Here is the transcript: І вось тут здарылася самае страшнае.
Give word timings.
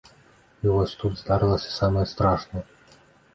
І 0.63 0.71
вось 0.75 0.95
тут 1.03 1.19
здарылася 1.19 1.75
самае 1.75 2.05
страшнае. 2.13 2.65